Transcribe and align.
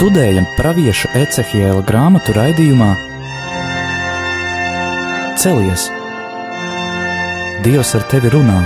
Studējam 0.00 0.46
pravieša 0.56 1.10
Ecehiela 1.12 1.82
grāmatu 1.84 2.32
raidījumā 2.32 2.86
Celies! 5.36 5.82
Dievs 7.66 7.90
ar 7.98 8.06
tevi 8.08 8.30
runā! 8.32 8.62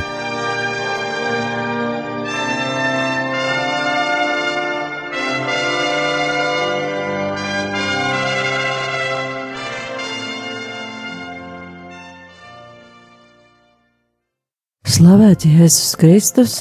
Slavēts 14.86 15.50
Jēzus 15.50 15.98
Kristus! 15.98 16.56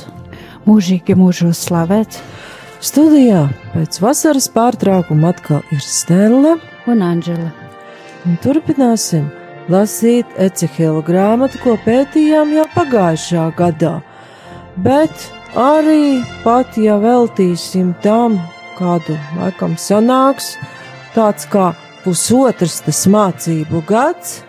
mūžīgi 0.67 1.15
mūžos 1.17 1.61
slavēts. 1.67 2.21
Studijā 2.83 3.45
pēc 3.71 3.95
vasaras 4.03 4.49
pārtraukuma 4.51 5.29
atkal 5.31 5.61
ir 5.71 5.79
Stela 5.79 6.57
un 6.91 7.03
Anģela. 7.05 7.53
Un 8.27 8.35
turpināsim 8.43 9.29
lasīt 9.71 10.27
Ecehela 10.35 10.99
grāmatu, 11.07 11.61
ko 11.63 11.77
pētījām 11.85 12.51
jau 12.57 12.67
pagājušā 12.75 13.45
gadā. 13.55 13.93
Bet 14.83 15.29
arī 15.55 16.19
pat 16.43 16.75
ja 16.75 16.99
veltīsim 16.99 17.95
tam 18.03 18.35
kādu 18.75 19.15
laikam 19.39 19.79
sanāks, 19.79 20.57
tāds 21.15 21.47
kā 21.47 21.71
pusotrs 22.03 22.81
tas 22.83 23.05
mācību 23.07 23.85
gads, 23.87 24.41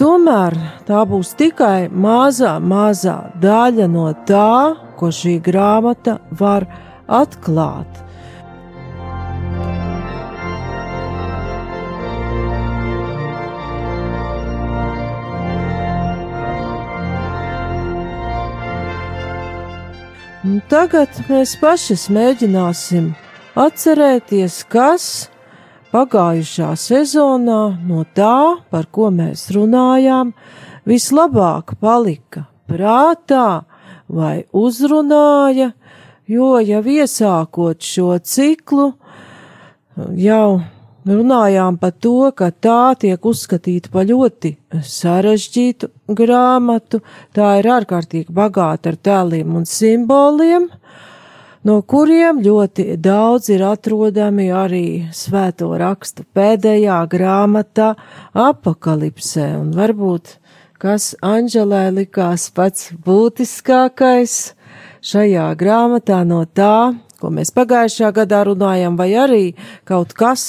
Tomēr 0.00 0.54
tā 0.88 1.02
būs 1.04 1.34
tikai 1.36 1.90
mazā, 1.92 2.54
mazā 2.56 3.18
daļa 3.36 3.88
no 3.92 4.06
tā, 4.24 4.80
ko 5.00 5.08
šī 5.14 5.38
grāmata 5.44 6.18
var 6.36 6.68
atklāt. 7.08 8.06
Un 20.40 20.62
tagad 20.72 21.12
mēs 21.28 21.52
pašas 21.60 22.06
mēģināsim 22.12 23.10
atcerēties, 23.60 24.62
kas 24.72 25.04
pagājušā 25.92 26.70
sezonā 26.80 27.58
no 27.86 28.06
tā, 28.16 28.56
par 28.72 28.88
ko 28.88 29.10
mēs 29.12 29.50
runājām, 29.52 30.32
vislabāk 30.88 31.74
palika 31.82 32.46
prātā 32.70 33.62
vai 34.14 34.34
uzrunāja, 34.56 35.72
jo 36.30 36.56
jau 36.62 36.82
iesākot 36.82 37.82
šo 37.84 38.16
ciklu, 38.22 38.92
jau 40.16 40.60
runājām 41.06 41.78
par 41.80 41.94
to, 41.96 42.30
ka 42.36 42.50
tā 42.50 42.94
tiek 43.00 43.24
uzskatīta 43.24 43.90
par 43.92 44.08
ļoti 44.08 44.54
sarežģītu 44.84 45.90
grāmatu, 46.16 47.00
tā 47.36 47.54
ir 47.60 47.70
ārkārtīgi 47.78 48.34
bagāta 48.34 48.92
ar 48.92 48.98
tēliem 49.00 49.56
un 49.56 49.66
simboliem, 49.68 50.68
no 51.64 51.80
kuriem 51.82 52.42
ļoti 52.44 52.96
daudz 53.00 53.50
ir 53.52 53.64
atrodami 53.68 54.50
arī 54.52 54.84
svēto 55.12 55.72
rakstu 55.80 56.26
pēdējā 56.36 57.00
grāmatā 57.10 57.94
apakalipsē, 58.34 59.54
un 59.60 59.72
varbūt 59.76 60.36
kas 60.80 61.12
Anģelē 61.20 61.90
likās 61.92 62.48
pats 62.56 62.90
būtiskākais 63.04 64.36
šajā 65.04 65.46
grāmatā 65.60 66.22
no 66.28 66.42
tā, 66.44 66.94
ko 67.20 67.28
mēs 67.34 67.52
pagājušā 67.56 68.10
gadā 68.16 68.40
runājam, 68.48 68.96
vai 68.96 69.10
arī 69.20 69.42
kaut 69.88 70.14
kas 70.16 70.44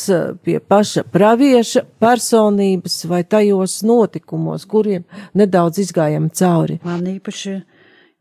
pie 0.45 0.59
paša 0.59 1.03
pravieša 1.11 1.83
personības 1.99 3.01
vai 3.11 3.25
tajos 3.27 3.81
notikumos, 3.87 4.65
kuriem 4.71 5.03
nedaudz 5.35 5.83
izgājam 5.83 6.29
cauri. 6.31 6.79
Man 6.87 7.03
īpaši 7.11 7.57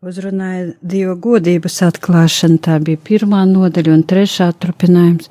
uzrunāja 0.03 0.75
Dieva 0.83 1.15
godības 1.15 1.79
atklāšana. 1.91 2.59
Tā 2.65 2.81
bija 2.83 2.99
pirmā 3.07 3.45
nodaļa 3.47 3.95
un 3.95 4.05
trešā 4.11 4.51
turpinājums. 4.59 5.31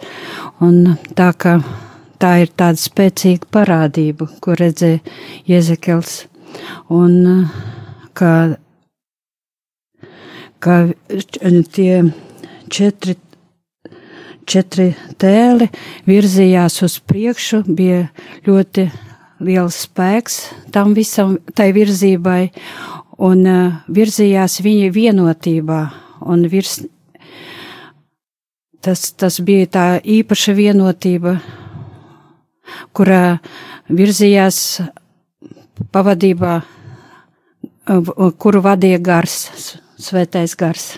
Un 0.64 0.96
tā 1.18 1.32
kā 1.36 1.58
tā 2.22 2.36
ir 2.44 2.52
tāda 2.56 2.80
spēcīga 2.80 3.50
parādība, 3.52 4.30
ko 4.44 4.56
redzēja 4.60 5.02
Jezekels. 5.50 6.29
Un 6.90 7.48
kā, 8.18 8.34
kā 10.60 10.78
tie 11.76 12.02
četri, 12.70 13.16
četri 14.50 14.90
tēli 15.22 15.70
virzījās 16.10 16.82
uz 16.86 16.98
priekšu, 17.06 17.64
bija 17.68 18.08
ļoti 18.48 18.90
liels 19.46 19.84
spēks 19.86 20.40
tam 20.74 20.94
visam, 20.98 21.38
tai 21.56 21.72
virzībai, 21.76 22.50
un 23.24 23.44
uh, 23.48 23.82
virzījās 23.92 24.60
viņa 24.64 24.92
vienotībā, 24.96 25.80
un 26.32 26.46
virs, 26.52 26.80
tas, 28.84 29.12
tas 29.16 29.40
bija 29.46 29.70
tā 29.72 29.88
īpaša 30.04 30.56
vienotība, 30.58 31.38
kurā 32.96 33.40
virzījās 33.90 34.82
pavadībā, 35.94 36.56
uh, 36.64 38.12
kuru 38.38 38.62
vadīja 38.66 39.00
gars, 39.04 39.38
svētais 40.00 40.56
gars. 40.60 40.92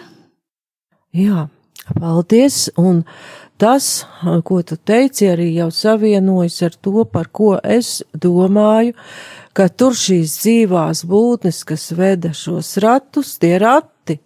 Jā, 1.16 1.48
paldies, 2.00 2.70
un 2.80 3.04
tas, 3.62 4.06
ko 4.48 4.62
tu 4.64 4.78
teici, 4.78 5.28
arī 5.32 5.52
jau 5.58 5.70
savienojas 5.76 6.62
ar 6.68 6.76
to, 6.82 7.06
par 7.06 7.30
ko 7.32 7.58
es 7.64 8.02
domāju, 8.14 8.96
ka 9.54 9.68
tur 9.70 9.96
šīs 9.98 10.38
dzīvās 10.44 11.06
būtnes, 11.08 11.64
kas 11.68 11.92
veda 11.98 12.34
šos 12.34 12.78
ratus, 12.84 13.36
tie 13.42 13.58
rati 13.62 14.22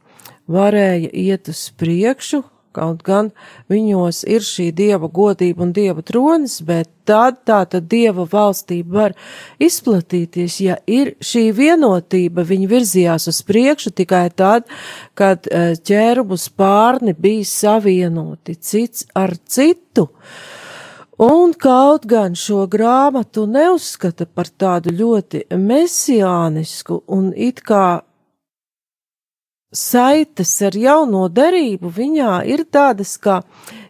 varēja 0.48 1.10
iet 1.10 1.50
uz 1.50 1.68
priekšu, 1.78 2.44
kaut 2.76 3.04
gan 3.06 3.32
viņos 3.72 4.24
ir 4.28 4.44
šī 4.46 4.70
dieva 4.76 5.08
godība 5.12 5.66
un 5.66 5.72
dieva 5.76 6.04
tronis, 6.06 6.60
bet 6.66 6.92
tad 7.06 7.42
tā 7.48 7.62
tad 7.70 7.88
dieva 7.92 8.26
valstība 8.30 8.98
var 9.00 9.16
izplatīties, 9.62 10.58
ja 10.66 10.78
ir 10.90 11.14
šī 11.24 11.46
vienotība, 11.56 12.46
viņi 12.48 12.70
virzījās 12.72 13.30
uz 13.32 13.42
priekšu 13.48 13.94
tikai 13.96 14.28
tad, 14.36 14.68
kad 15.18 15.48
e, 15.48 15.76
ķērumu 15.86 16.38
spārni 16.40 17.16
bija 17.18 17.46
savienoti 17.52 18.58
cits 18.60 19.08
ar 19.16 19.36
citu. 19.46 20.10
Un 21.22 21.54
kaut 21.56 22.04
gan 22.12 22.34
šo 22.36 22.66
grāmatu 22.68 23.46
neuzskata 23.48 24.26
par 24.28 24.50
tādu 24.52 24.92
ļoti 24.92 25.46
mesijānisku 25.56 27.06
un 27.16 27.32
it 27.32 27.64
kā 27.64 28.02
saites 29.74 30.54
ar 30.66 30.76
jauno 30.78 31.28
derību, 31.30 31.92
viņā 31.92 32.40
ir 32.52 32.66
tādas 32.72 33.16
kā 33.22 33.42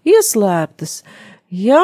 ieslēptas. 0.07 1.01
Ja 1.49 1.81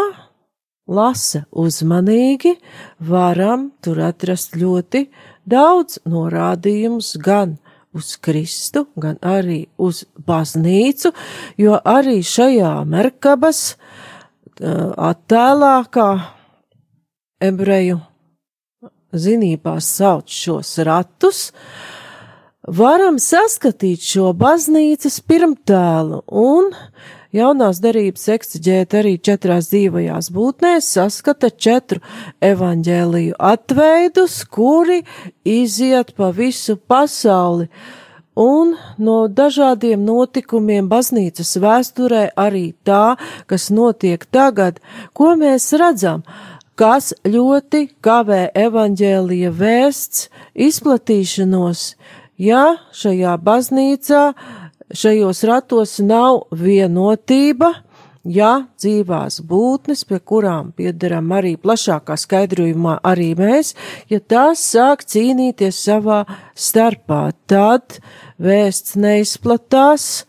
lasa 0.88 1.46
uzmanīgi, 1.52 2.56
varam 3.00 3.72
tur 3.84 4.02
atrast 4.08 4.58
ļoti 4.60 5.06
daudz 5.48 6.02
norādījumus 6.10 7.16
gan 7.22 7.58
uz 7.96 8.16
Kristu, 8.24 8.86
gan 8.96 9.18
arī 9.22 9.66
uz 9.82 10.06
baznīcu, 10.28 11.12
jo 11.60 11.76
arī 11.76 12.22
šajā 12.24 12.74
merkabas 12.88 13.76
attēlā, 14.62 15.76
kā 15.92 16.10
ebreju 17.42 18.00
zinībās 19.12 19.88
sauc 19.98 20.32
šos 20.32 20.78
ratus, 20.88 21.50
varam 22.68 23.18
saskatīt 23.20 24.04
šo 24.06 24.32
baznīcas 24.38 25.20
pirmtēlu 25.26 26.22
un 26.28 26.70
jaunās 27.34 27.80
derības 27.82 28.28
ekstiģēt 28.36 28.94
arī 29.00 29.16
četrās 29.24 29.72
dzīvajās 29.72 30.30
būtnēs 30.36 30.92
saskata 30.98 31.50
četru 31.50 32.02
evaņģēliju 32.44 33.40
atveidus, 33.40 34.44
kuri 34.46 35.02
iziet 35.48 36.14
pa 36.16 36.32
visu 36.36 36.78
pasauli. 36.78 37.70
Un 38.42 38.78
no 38.98 39.26
dažādiem 39.28 40.06
notikumiem 40.08 40.88
baznīcas 40.90 41.52
vēsturē 41.60 42.30
arī 42.40 42.72
tā, 42.88 43.18
kas 43.46 43.68
notiek 43.76 44.24
tagad, 44.32 44.80
ko 45.14 45.34
mēs 45.36 45.68
redzam, 45.76 46.24
kas 46.80 47.12
ļoti 47.28 47.84
kavē 48.02 48.46
evaņģēlija 48.56 49.52
vēsts 49.52 50.30
izplatīšanos, 50.56 51.84
ja 52.42 52.66
šajā 52.96 53.38
baznīcā, 53.46 54.26
šajos 54.92 55.44
ratos 55.48 56.00
nav 56.04 56.48
vienotība, 56.58 57.72
ja 58.26 58.52
dzīvās 58.78 59.42
būtnes, 59.50 60.04
pie 60.06 60.20
kurām 60.20 60.72
piederam 60.78 61.32
arī 61.34 61.56
plašākā 61.62 62.18
skaidrojumā 62.20 63.00
arī 63.08 63.32
mēs, 63.38 63.74
ja 64.12 64.20
tās 64.20 64.64
sāk 64.74 65.06
cīnīties 65.10 65.80
savā 65.86 66.24
starpā, 66.56 67.32
tad 67.50 68.00
vēsts 68.42 68.98
neizplatās, 69.02 70.26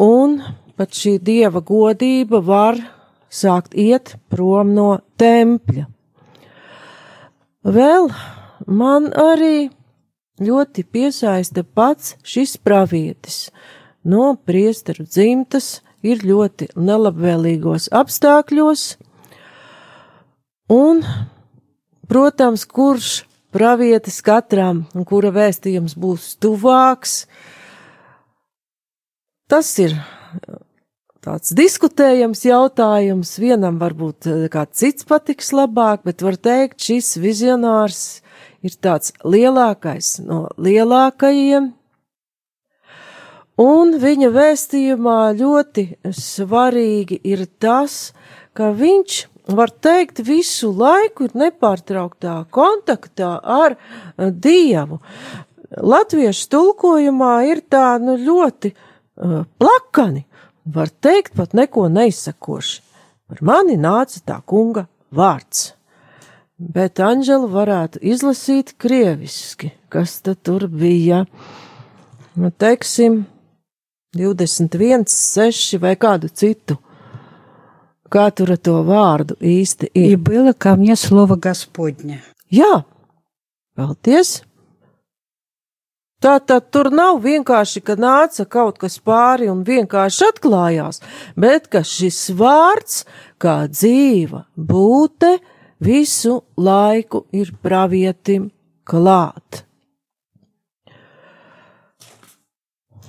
un 0.00 0.40
pat 0.76 0.96
šī 0.96 1.18
dieva 1.20 1.60
godība 1.60 2.40
var 2.44 2.80
sākt 3.30 3.76
iet 3.78 4.16
prom 4.32 4.74
no 4.74 4.92
tempļa. 5.20 5.86
Vēl 7.60 8.08
man 8.66 9.10
arī 9.12 9.68
ļoti 10.40 10.84
piesaista 10.88 11.64
pats 11.64 12.16
šis 12.26 12.56
pravietis. 12.60 13.50
No 14.04 14.34
priesteru 14.34 15.04
dzimtas 15.04 15.80
ir 16.00 16.22
ļoti 16.24 16.70
nelabvēlīgos 16.80 17.90
apstākļos, 17.92 18.84
un, 20.72 21.02
protams, 22.08 22.64
kurš 22.64 23.10
pravietis 23.52 24.22
katram 24.24 24.86
un 24.94 25.04
kura 25.04 25.32
vēstījums 25.34 25.96
būs 26.00 26.32
tuvāks, 26.40 27.26
tas 29.50 29.74
ir 29.82 29.96
tāds 31.20 31.52
diskutējams 31.56 32.46
jautājums. 32.46 33.34
Vienam 33.42 33.78
varbūt 33.82 34.30
eh, 34.30 34.48
kāds 34.52 34.80
cits 34.80 35.04
patiks 35.04 35.52
labāk, 35.52 36.06
bet 36.06 36.24
var 36.24 36.38
teikt, 36.40 36.80
šis 36.80 37.18
vizionārs 37.20 38.22
ir 38.66 38.76
tāds 38.82 39.14
lielākais 39.24 40.18
no 40.24 40.46
lielākajiem. 40.60 41.72
Un 43.60 43.96
viņa 44.00 44.30
vēstījumā 44.32 45.18
ļoti 45.36 45.84
svarīgi 46.16 47.18
ir 47.28 47.44
tas, 47.60 48.14
ka 48.56 48.70
viņš, 48.72 49.18
var 49.52 49.72
teikt, 49.84 50.22
visu 50.24 50.70
laiku 50.72 51.26
ir 51.28 51.36
nepārtrauktā 51.36 52.38
kontaktā 52.54 53.34
ar 53.40 53.76
eh, 53.76 54.30
Dievu. 54.30 55.00
Latviešu 55.70 56.48
tulkojumā 56.50 57.34
ir 57.46 57.60
tā, 57.70 57.94
nu, 58.02 58.16
ļoti 58.18 58.72
uh, 58.74 59.44
plakani 59.54 60.24
var 60.66 60.90
teikt 60.90 61.36
pat 61.38 61.54
neko 61.54 61.84
neizsakoši. 61.94 62.80
Par 63.30 63.44
mani 63.46 63.76
nāca 63.78 64.18
tā 64.26 64.40
kunga 64.42 64.88
vārds 65.14 65.68
bet 66.60 67.00
Anģelu 67.00 67.48
varētu 67.50 68.02
izlasīt 68.04 68.74
krieviski, 68.80 69.72
kas 69.88 70.18
tad 70.24 70.42
tur 70.44 70.66
bija, 70.68 71.24
nu, 72.36 72.52
teiksim, 72.52 73.24
21, 74.16 75.06
6 75.08 75.80
vai 75.80 75.96
kādu 75.96 76.28
citu. 76.28 76.76
Kā 78.10 78.26
tur 78.34 78.50
ar 78.50 78.58
to 78.58 78.80
vārdu 78.82 79.36
īsti 79.38 79.92
ir? 79.94 80.16
Ja 80.16 80.18
bija 80.18 80.54
kā 80.58 80.74
mie 80.76 80.96
slova 80.98 81.38
gospodņa. 81.38 82.18
Jā, 82.50 82.80
paldies! 83.78 84.40
Tā 86.20 86.34
tad 86.44 86.66
tur 86.74 86.90
nav 86.92 87.22
vienkārši, 87.24 87.80
ka 87.80 87.94
nāca 87.96 88.44
kaut 88.44 88.76
kas 88.82 88.98
pāri 89.00 89.46
un 89.48 89.62
vienkārši 89.64 90.26
atklājās, 90.26 91.00
bet 91.32 91.70
ka 91.72 91.80
šis 91.86 92.18
vārds, 92.36 93.06
kā 93.40 93.62
dzīva 93.70 94.42
būte, 94.52 95.38
visu 95.80 96.40
laiku 96.56 97.24
ir 97.32 97.52
pravietim 97.62 98.50
klāt. 98.84 99.64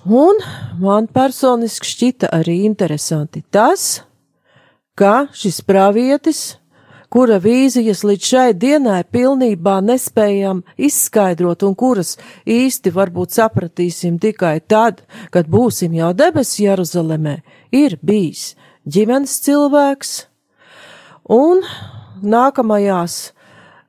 Un 0.05 0.39
man 0.81 1.05
personiski 1.13 1.85
šķita 1.85 2.31
arī 2.33 2.63
interesanti 2.65 3.43
tas, 3.53 4.01
ka 4.97 5.27
šis 5.37 5.61
pravietis 5.61 6.41
kura 7.11 7.41
vīzijas 7.43 8.05
līdz 8.07 8.27
šai 8.31 8.49
dienai 8.55 9.01
pilnībā 9.03 9.75
nespējam 9.83 10.63
izskaidrot 10.79 11.65
un 11.67 11.75
kuras 11.75 12.15
īsti 12.47 12.93
varbūt 12.95 13.35
sapratīsim 13.35 14.17
tikai 14.21 14.59
tad, 14.63 15.03
kad 15.33 15.49
būsim 15.51 15.97
jau 15.99 16.13
debesu 16.15 16.63
Jeruzalemē, 16.63 17.41
ir 17.75 17.97
bijis 18.01 18.53
ģimenes 18.87 19.35
cilvēks, 19.43 20.13
un 21.35 21.65
nākamajās 22.23 23.19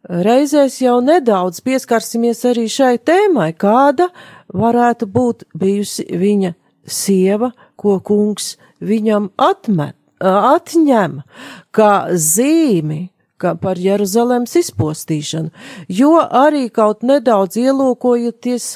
reizēs 0.03 0.81
jau 0.83 0.99
nedaudz 1.05 1.63
pieskarsimies 1.65 2.43
arī 2.51 2.67
šai 2.71 2.97
tēmai, 2.99 3.53
kāda 3.55 4.09
varētu 4.53 5.09
būt 5.09 5.47
bijusi 5.55 6.07
viņa 6.11 6.55
sieva, 6.87 7.53
ko 7.77 7.99
kungs 8.05 8.57
viņam 8.83 9.31
atmet 9.41 9.97
atņem 10.23 11.23
kā 11.75 11.95
zīmi 12.15 13.09
par 13.59 13.79
Jeruzalemes 13.81 14.55
izpostīšanu, 14.61 15.51
jo 15.91 16.15
arī 16.23 16.69
kaut 16.71 17.03
nedaudz 17.03 17.57
ielūkojoties 17.59 18.67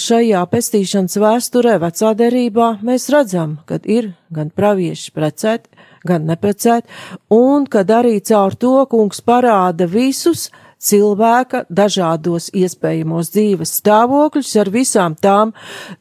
šajā 0.00 0.40
pestīšanas 0.48 1.18
vēsturē 1.20 1.76
vecā 1.82 2.14
derībā, 2.16 2.70
mēs 2.80 3.10
redzam, 3.12 3.58
ka 3.68 3.76
ir 3.84 4.14
gan 4.32 4.48
pravieši 4.56 5.12
precēti, 5.12 5.68
gan 6.06 6.26
neprecēti, 6.28 6.88
un 7.34 7.66
kad 7.70 7.90
arī 7.90 8.20
caur 8.24 8.54
to 8.56 8.76
kungs 8.90 9.22
parāda 9.24 9.88
visus 9.90 10.50
cilvēka 10.84 11.64
dažādos 11.72 12.50
iespējamos 12.52 13.30
dzīves 13.34 13.72
stāvokļus 13.80 14.50
ar 14.60 14.70
visām 14.74 15.16
tām 15.16 15.54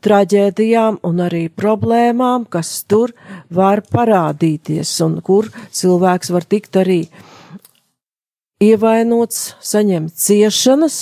traģēdijām 0.04 1.00
un 1.08 1.22
arī 1.28 1.46
problēmām, 1.50 2.48
kas 2.50 2.84
tur 2.90 3.14
var 3.50 3.84
parādīties 3.88 4.92
un 5.06 5.20
kur 5.24 5.50
cilvēks 5.72 6.34
var 6.36 6.48
tikt 6.50 6.82
arī 6.84 7.02
ievainots, 8.64 9.54
saņemt 9.64 10.16
ciešanas, 10.20 11.00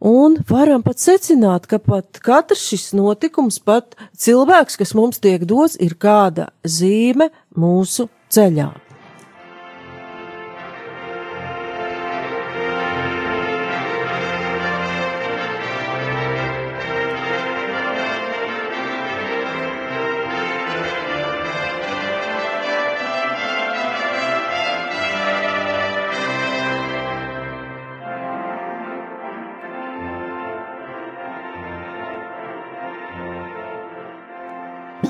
un 0.00 0.38
varam 0.48 0.82
pat 0.82 1.00
secināt, 1.02 1.66
ka 1.70 1.78
pat 1.82 2.20
katrs 2.24 2.66
šis 2.70 2.90
notikums, 2.98 3.58
pat 3.58 3.96
cilvēks, 4.16 4.78
kas 4.80 4.94
mums 4.98 5.22
tiek 5.22 5.46
dots, 5.48 5.78
ir 5.80 5.98
kāda 5.98 6.50
zīme 6.64 7.30
mūsu 7.58 8.08
ceļā. 8.32 8.87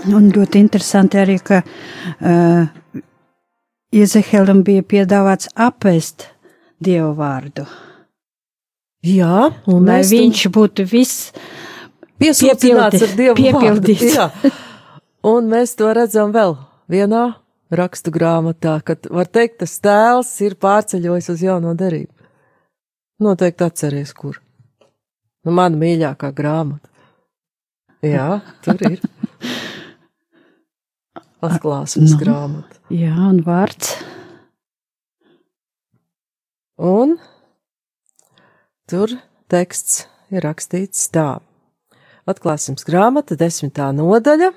Un 0.09 0.31
ļoti 0.33 0.61
interesanti 0.63 1.19
arī, 1.21 1.37
ka 1.45 1.61
uh, 1.65 3.03
Iezehelam 3.93 4.63
bija 4.65 4.85
piedāvāts 4.85 5.51
apēst 5.57 6.29
Dievu 6.85 7.13
vārdu. 7.19 7.65
Jā, 9.07 9.49
un 9.71 9.87
lai 9.89 10.03
viņš 10.07 10.43
tu... 10.47 10.53
būtu 10.55 10.87
viss 10.91 11.31
piesūcināts 12.21 13.05
ar 13.07 13.15
Dievu 13.19 13.37
piepildīts. 13.39 14.17
vārdu. 14.17 14.51
Jā. 14.51 14.57
Un 15.29 15.49
mēs 15.51 15.75
to 15.79 15.91
redzam 15.97 16.33
vēl 16.35 16.57
vienā 16.91 17.25
rakstu 17.75 18.13
grāmatā, 18.15 18.79
kad 18.85 19.09
var 19.13 19.29
teikt, 19.29 19.59
tas 19.63 19.75
tēls 19.85 20.31
ir 20.47 20.57
pārceļojis 20.61 21.33
uz 21.35 21.43
jauno 21.45 21.75
derību. 21.79 22.13
Noteikti 23.25 23.67
atceries, 23.67 24.13
kur. 24.15 24.39
Nu, 25.45 25.53
mana 25.55 25.79
mīļākā 25.81 26.31
grāmata. 26.37 26.89
Jā, 28.05 28.39
tur 28.63 28.85
ir. 28.87 29.03
Atklāsmes 31.45 32.15
no. 32.17 32.21
grāmata. 32.21 32.81
Jā, 32.91 33.15
un 33.29 33.43
vārds. 33.47 33.93
Un 36.79 37.17
tur 38.91 39.13
teksts 39.51 40.07
ir 40.35 40.43
rakstīts 40.47 41.09
tā. 41.15 41.39
Atklāsmes 42.29 42.85
grāmata, 42.87 43.39
desmitā 43.39 43.91
nodaļa 43.97 44.51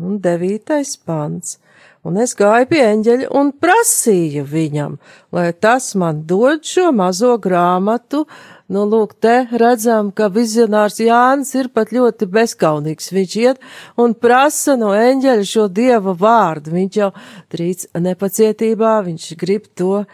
un 0.00 0.20
devītais 0.22 0.94
pants. 1.04 1.58
Un 2.06 2.16
es 2.22 2.32
gāju 2.38 2.70
pie 2.70 2.80
eņģeļa 2.86 3.28
un 3.36 3.50
prasīju 3.60 4.46
viņam, 4.48 4.96
lai 5.36 5.50
tas 5.52 5.90
man 6.00 6.22
dod 6.28 6.64
šo 6.64 6.88
mazo 6.96 7.34
grāmatu, 7.42 8.24
Nu, 8.70 8.84
lūk, 8.86 9.16
te 9.18 9.48
redzam, 9.58 10.12
ka 10.14 10.28
vizionārs 10.30 11.00
Jānis 11.02 11.48
ir 11.58 11.72
pat 11.74 11.90
ļoti 11.90 12.28
bezkaunīgs. 12.30 13.08
Viņš 13.10 13.32
iet 13.42 13.64
un 13.98 14.12
prasa 14.14 14.76
no 14.78 14.92
eņģeļa 14.94 15.46
šo 15.50 15.64
dieva 15.74 16.14
vārdu. 16.14 16.70
Viņš 16.76 16.98
jau 17.00 17.08
trīc 17.50 17.88
nepacietībā, 17.98 18.92
viņš 19.08 19.24
grib 19.40 19.66
to 19.74 20.04
uh, 20.04 20.06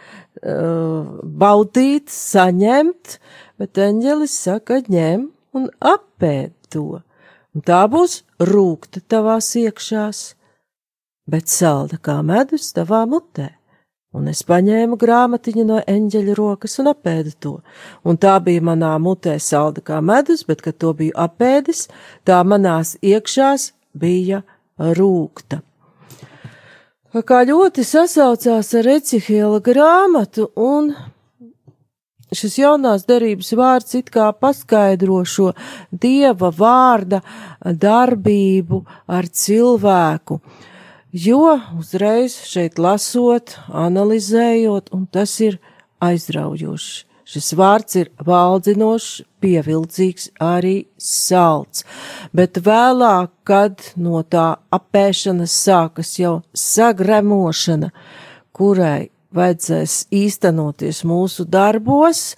baudīt, 1.43 2.09
saņemt, 2.09 3.19
bet 3.61 3.77
eņģelis 3.85 4.39
saka, 4.47 4.81
ņem 4.89 5.29
un 5.53 5.69
apēd 5.77 6.55
to. 6.73 7.03
Un 7.53 7.65
tā 7.65 7.83
būs 7.93 8.23
rūkta 8.41 9.05
tavās 9.05 9.51
iekšās, 9.61 10.23
bet 11.29 11.53
salda 11.53 12.01
kā 12.01 12.23
medus 12.25 12.73
tavā 12.73 13.05
mutē 13.05 13.51
un 14.15 14.27
es 14.31 14.43
paņēmu 14.47 14.97
grāmatiņu 14.99 15.65
no 15.67 15.79
eņģeļa 15.83 16.35
rokas 16.37 16.77
un 16.81 16.91
apēdu 16.93 17.33
to, 17.43 17.53
un 18.07 18.19
tā 18.21 18.37
bija 18.43 18.63
manā 18.63 18.93
mutē 19.01 19.37
salda 19.43 19.83
kā 19.83 20.01
medus, 20.01 20.45
bet, 20.47 20.63
kad 20.65 20.77
to 20.79 20.93
biju 20.97 21.15
apēdis, 21.27 21.87
tā 22.27 22.41
manās 22.47 22.95
iekšās 23.01 23.71
bija 23.97 24.43
rūkta. 24.77 25.61
Kā 27.17 27.41
ļoti 27.47 27.81
sasaucās 27.87 28.73
ar 28.77 28.87
Ecihiela 28.93 29.57
grāmatu 29.63 30.51
un 30.61 30.91
šis 32.35 32.57
jaunās 32.59 33.07
derības 33.07 33.53
vārds 33.57 33.95
it 33.97 34.11
kā 34.13 34.27
paskaidro 34.35 35.23
šo 35.25 35.53
dieva 35.91 36.51
vārda 36.53 37.21
darbību 37.63 38.83
ar 39.07 39.29
cilvēku, 39.31 40.41
jo 41.11 41.59
uzreiz 41.77 42.37
šeit 42.47 42.79
lasot, 42.79 43.57
analizējot, 43.71 44.91
un 44.93 45.07
tas 45.11 45.39
ir 45.41 45.59
aizraujoši. 46.03 47.05
Šis 47.27 47.49
vārds 47.59 47.97
ir 47.99 48.07
valdzinošs, 48.23 49.25
pievilcīgs, 49.43 50.29
arī 50.39 50.85
salds, 50.95 51.83
bet 52.31 52.61
vēlāk, 52.63 53.33
kad 53.43 53.83
no 53.99 54.21
tā 54.23 54.53
apēšanas 54.71 55.51
sākas 55.65 56.13
jau 56.21 56.37
sagremošana, 56.55 57.91
kurai 58.55 59.09
vajadzēs 59.35 60.05
īstenoties 60.15 61.03
mūsu 61.03 61.43
darbos, 61.51 62.37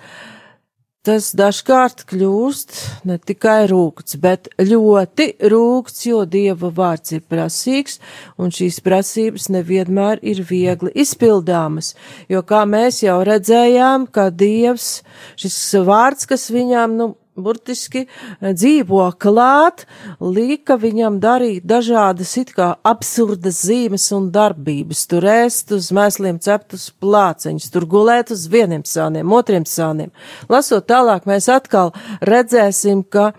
tas 1.09 1.31
dažkārt 1.33 2.03
kļūst 2.09 2.75
ne 3.09 3.15
tikai 3.17 3.63
rūkts, 3.71 4.19
bet 4.21 4.49
ļoti 4.61 5.25
rūkts, 5.49 6.03
jo 6.05 6.19
Dieva 6.29 6.69
vārds 6.75 7.15
ir 7.15 7.23
prasīgs, 7.25 7.97
un 8.37 8.53
šīs 8.53 8.77
prasības 8.85 9.47
nevienmēr 9.55 10.21
ir 10.21 10.43
viegli 10.45 10.93
izpildāmas, 11.01 11.95
jo 12.29 12.43
kā 12.45 12.61
mēs 12.69 13.01
jau 13.07 13.17
redzējām, 13.25 14.05
ka 14.13 14.27
Dievs, 14.29 14.99
šis 15.39 15.57
vārds, 15.89 16.29
kas 16.29 16.45
viņām, 16.53 16.93
nu, 16.99 17.09
burtiski 17.46 18.05
eh, 18.05 18.51
dzīvo 18.53 19.05
klāt, 19.22 19.86
lika 20.19 20.77
viņam 20.79 21.19
darīt 21.24 21.65
dažādas 21.69 22.36
it 22.41 22.53
kā 22.58 22.72
absurdas 22.88 23.63
zīmes 23.67 24.10
un 24.15 24.29
darbības, 24.36 25.05
tur 25.10 25.27
ēst 25.29 25.74
uz 25.75 25.91
mēsliem 25.96 26.39
ceptus 26.43 26.89
plāceņus, 27.01 27.69
tur 27.74 27.88
gulēt 27.89 28.34
uz 28.36 28.48
vieniem 28.51 28.86
sāniem, 28.88 29.36
otriem 29.36 29.67
sāniem. 29.67 30.13
Lasot 30.50 30.88
tālāk, 30.89 31.27
mēs 31.29 31.50
atkal 31.51 31.93
redzēsim, 32.25 33.03
ka 33.03 33.31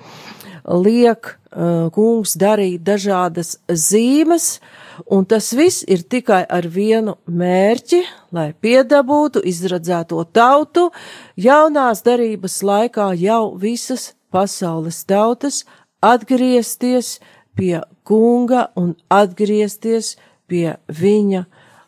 liek 0.70 1.34
uh, 1.34 1.88
kungs 1.94 2.36
darīt 2.40 2.84
dažādas 2.86 3.56
zīmes, 3.68 4.58
un 5.06 5.24
tas 5.24 5.52
viss 5.56 5.84
ir 5.88 6.02
tikai 6.02 6.42
ar 6.48 6.66
vienu 6.68 7.16
mērķi, 7.26 8.00
lai 8.34 8.50
piedabūtu 8.52 9.42
izradzēto 9.46 10.22
tautu, 10.32 10.90
jaunās 11.36 12.02
darības 12.06 12.60
laikā 12.66 13.12
jau 13.20 13.54
visas 13.58 14.12
pasaules 14.30 15.04
tautas 15.04 15.64
atgriezties 16.00 17.18
pie 17.56 17.80
kunga 18.04 18.68
un 18.76 18.94
atgriezties 19.10 20.16
pie 20.50 20.76
viņa 20.88 21.44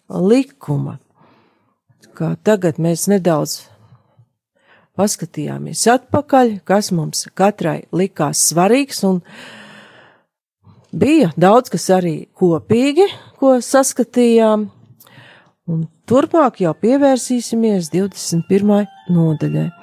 likuma. 0.09 0.99
Kā 2.13 2.35
tagad 2.45 2.79
mēs 2.83 3.09
nedaudz 3.09 3.63
paskatījāmies 4.99 5.87
atpakaļ, 5.89 6.59
kas 6.69 6.93
mums 6.93 7.27
katrai 7.39 7.83
likās 7.97 8.43
svarīgs, 8.51 9.01
un 9.09 9.23
bija 10.93 11.33
daudz 11.37 11.73
kas 11.73 11.89
arī 11.97 12.15
kopīgi, 12.39 13.09
ko 13.41 13.57
saskatījām, 13.65 14.69
un 15.73 15.87
turpmāk 16.09 16.63
jau 16.65 16.75
pievērsīsimies 16.79 17.91
21. 17.95 18.85
nodaļai. 19.13 19.82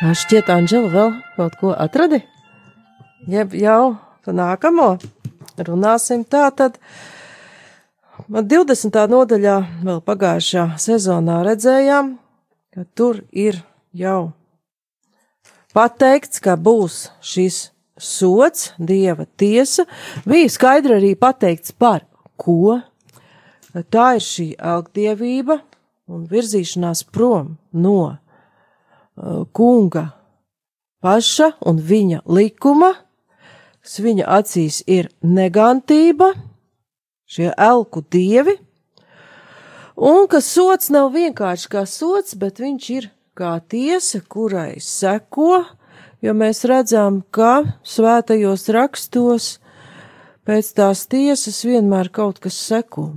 Tā 0.00 0.14
šķiet, 0.16 0.48
Anģela 0.48 0.88
vēl 0.88 1.10
kaut 1.36 1.56
ko 1.60 1.70
atradi? 1.76 2.22
Jeb 3.28 3.52
jau 3.52 3.98
pa 4.24 4.32
nākamo 4.32 4.94
runāsim 5.60 6.22
tā 6.24 6.46
tad. 6.56 6.78
20. 8.32 8.96
nodaļā 9.12 9.56
vēl 9.84 9.98
pagājušā 10.06 10.64
sezonā 10.80 11.42
redzējām, 11.44 12.14
ka 12.72 12.86
tur 12.96 13.20
ir 13.28 13.58
jau 13.92 14.30
pateikts, 15.76 16.40
ka 16.40 16.56
būs 16.56 17.10
šis 17.20 17.60
sots, 18.00 18.70
dieva 18.80 19.28
tiesa. 19.36 19.84
Bija 20.24 20.48
skaidri 20.48 20.96
arī 20.96 21.12
pateikts 21.12 21.76
par 21.76 22.06
ko. 22.40 22.80
Tā 23.92 24.14
ir 24.16 24.24
šī 24.24 24.48
algdievība 24.56 25.60
un 26.08 26.24
virzīšanās 26.32 27.04
prom 27.12 27.58
no 27.76 28.16
kunga 29.52 30.10
paša 31.00 31.52
un 31.66 31.80
viņa 31.80 32.22
likuma, 32.28 32.92
kas 33.80 34.00
viņa 34.04 34.26
acīs 34.38 34.80
ir 34.86 35.08
negantība, 35.24 36.32
šie 37.30 37.50
elku 37.56 38.02
dievi, 38.12 38.56
un 39.96 40.28
ka 40.30 40.42
sots 40.44 40.90
nav 40.92 41.12
vienkārši 41.16 41.72
kā 41.72 41.86
sots, 41.88 42.36
bet 42.36 42.60
viņš 42.60 42.90
ir 42.96 43.10
kā 43.36 43.56
tiesa, 43.72 44.20
kurai 44.28 44.80
seko, 44.84 45.64
jo 46.20 46.36
mēs 46.36 46.64
redzam, 46.68 47.22
ka 47.32 47.80
svētajos 47.86 48.68
rakstos 48.76 49.50
pēc 50.44 50.72
tās 50.76 51.06
tiesas 51.08 51.64
vienmēr 51.64 52.12
kaut 52.12 52.40
kas 52.42 52.58
seko 52.60 53.12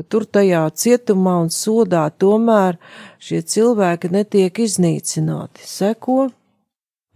ka 0.00 0.06
tur 0.08 0.24
tajā 0.24 0.62
cietumā 0.72 1.34
un 1.44 1.50
sodā 1.52 2.06
tomēr 2.22 2.78
šie 3.20 3.42
cilvēki 3.44 4.08
netiek 4.14 4.60
iznīcināti. 4.64 5.60
Seko 5.68 6.30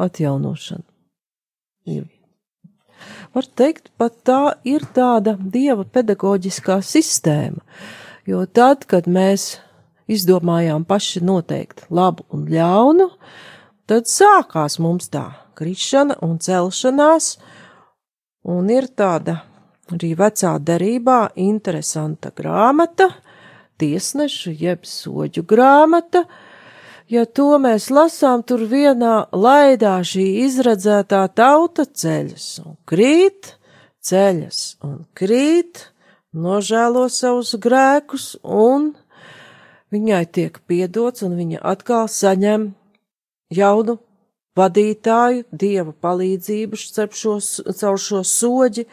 atjaunošana. 0.05 0.85
Ir. 1.89 2.05
Var 3.33 3.49
teikt, 3.57 3.89
pat 3.97 4.19
tā 4.29 4.43
ir 4.69 4.85
tāda 4.93 5.35
dieva 5.39 5.87
pedagoģiskā 5.89 6.79
sistēma, 6.85 7.65
jo 8.29 8.45
tad, 8.45 8.85
kad 8.89 9.09
mēs 9.09 9.59
izdomājām 10.05 10.85
paši 10.85 11.25
noteikt 11.25 11.87
labu 11.89 12.29
un 12.33 12.45
ļaunu, 12.53 13.09
tad 13.89 14.13
sākās 14.13 14.77
mums 14.77 15.09
tā 15.13 15.25
krišana 15.57 16.21
un 16.25 16.37
celšanās, 16.37 17.35
un 18.45 18.69
ir 18.73 18.93
tāda 18.93 19.41
arī 19.93 20.15
vecā 20.17 20.55
derībā 20.59 21.35
interesanta 21.37 22.33
grāmata, 22.37 23.11
tiesnešu 23.81 24.55
jeb 24.57 24.87
soģu 24.89 25.45
grāmata. 25.49 26.25
Ja 27.11 27.27
to 27.29 27.59
mēs 27.61 27.91
lasām, 27.93 28.43
tur 28.49 28.65
vienā 28.71 29.27
laidā 29.37 29.99
šī 30.07 30.25
izredzētā 30.47 31.27
tauta 31.37 31.85
ceļas 31.85 32.47
un 32.65 32.79
krīt, 32.89 33.53
ceļas 34.01 34.61
un 34.87 35.03
krīt, 35.13 35.91
nožēlo 36.33 37.05
savus 37.13 37.53
grēkus 37.61 38.35
un 38.43 38.95
viņai 39.95 40.25
tiek 40.33 40.57
piedots 40.67 41.23
un 41.27 41.37
viņa 41.39 41.61
atkal 41.75 42.09
saņem 42.11 42.73
jaunu 43.55 43.99
vadītāju, 44.59 45.45
dieva 45.51 45.93
palīdzību 45.93 46.79
caur 46.87 48.01
šo 48.01 48.23
soģi, 48.25 48.87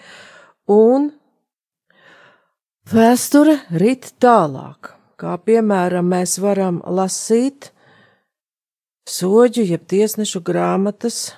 un 0.70 1.12
vēsture 2.92 3.60
rit 3.72 4.14
tālāk, 4.22 4.94
kā 5.18 5.38
piemēram 5.38 6.08
mēs 6.12 6.38
varam 6.42 6.82
lasīt 6.86 7.72
soģu 9.10 9.66
jeb 9.74 9.86
tiesnešu 9.90 10.42
grāmatas 10.46 11.32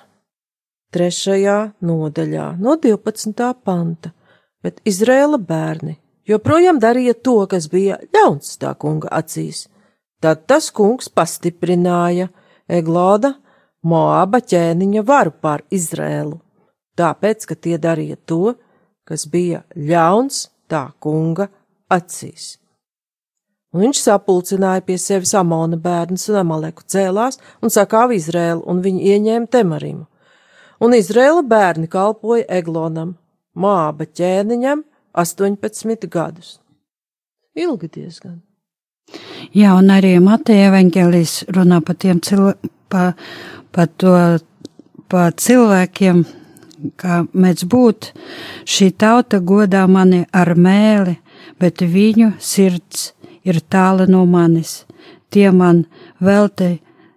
trešajā 0.94 1.58
nodaļā 1.82 2.54
no 2.60 2.76
12. 2.80 3.52
panta, 3.64 4.12
bet 4.62 4.80
Izrēla 4.86 5.38
bērni 5.38 5.98
joprojām 6.28 6.78
darīja 6.80 7.14
to, 7.14 7.40
kas 7.50 7.68
bija 7.72 7.98
ļauns 8.14 8.56
tā 8.60 8.74
kunga 8.78 9.10
acīs. 9.12 9.66
Tad 10.22 10.46
tas 10.48 10.70
kungs 10.72 11.10
pastiprināja 11.12 12.30
Egloda 12.68 13.34
Moaba 13.84 14.40
ķēniņa 14.40 15.02
varu 15.04 15.34
pār 15.44 15.60
Izrēlu, 15.68 16.38
tāpēc, 16.96 17.44
ka 17.44 17.54
tie 17.54 17.76
darīja 17.76 18.16
to, 18.24 18.54
kas 19.08 19.26
bija 19.30 19.62
ļauns 19.76 20.48
tā 20.70 20.86
kunga 21.00 21.48
acīs. 21.92 22.54
Un 23.74 23.82
viņš 23.82 24.00
sapulcināja 24.04 24.84
pie 24.86 24.96
sevis 25.02 25.34
Amona 25.34 25.76
bērnus 25.80 26.28
un 26.30 26.38
Amaleku 26.44 26.84
cēlās 26.86 27.40
un 27.60 27.72
sakāva 27.74 28.14
Izrēlu, 28.14 28.62
un 28.70 28.82
viņi 28.84 29.14
ieņēma 29.14 29.50
Temarimu. 29.50 30.06
Un 30.84 30.94
Izrēla 30.94 31.42
bērni 31.46 31.90
kalpoja 31.90 32.46
Eglonam, 32.58 33.16
Māba 33.54 34.06
ķēniņam, 34.06 34.82
18 35.14 36.08
gadus. 36.10 36.58
Ilgi 37.54 37.90
diezgan. 37.98 38.40
Jā, 39.54 39.74
un 39.78 39.90
arī 39.94 40.16
Mateja 40.22 40.70
evaņģēlijs 40.70 41.34
runā 41.54 41.80
par 41.86 41.98
tiem 42.02 42.22
cilvēkiem, 42.24 42.72
pa, 42.90 43.10
pa 43.74 43.86
to, 44.00 44.14
pa 45.10 45.28
cilvēkiem, 45.30 46.24
kā 47.00 47.22
mēdz 47.32 47.66
būt, 47.70 48.10
šī 48.68 48.90
tauta 48.98 49.40
godā 49.40 49.84
mani 49.90 50.24
ar 50.32 50.54
mēli, 50.56 51.16
bet 51.60 51.82
viņu 51.82 52.34
sirds 52.40 53.12
ir 53.44 53.60
tāla 53.70 54.06
no 54.10 54.24
manis. 54.26 54.84
Tie 55.30 55.50
man 55.50 55.84
vēl 56.22 56.50
te 56.54 56.70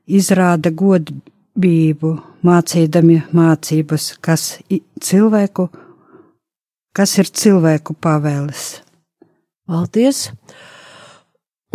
izrāda 0.07 0.71
godbību, 0.71 2.13
mācīdami 2.47 3.21
mācības, 3.36 4.13
kas 4.24 4.57
cilvēku, 5.03 5.67
kas 6.95 7.17
ir 7.21 7.29
cilvēku 7.29 7.97
pavēles. 8.01 8.67
Paldies! 9.67 10.29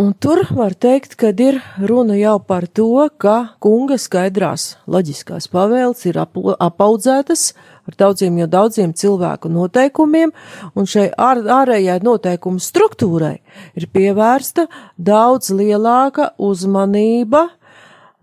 Un 0.01 0.15
tur 0.17 0.39
var 0.49 0.73
teikt, 0.73 1.13
ka 1.15 1.29
ir 1.37 1.59
runa 1.77 2.15
jau 2.17 2.39
par 2.41 2.65
to, 2.65 2.89
ka 3.21 3.53
kunga 3.61 3.99
skaidrās 4.01 4.73
loģiskās 4.89 5.45
pavēles 5.53 6.01
ir 6.09 6.17
apaudzētas 6.17 7.51
ar 7.87 7.97
daudziem 7.99 8.37
jau 8.41 8.47
daudziem 8.47 8.93
cilvēku 8.97 9.51
noteikumiem, 9.51 10.31
un 10.75 10.87
šai 10.89 11.09
ār, 11.17 11.43
ārējai 11.43 11.99
noteikumu 12.03 12.61
struktūrai 12.63 13.35
ir 13.79 13.89
pievērsta 13.93 14.67
daudz 14.97 15.51
lielāka 15.55 16.31
uzmanība 16.37 17.49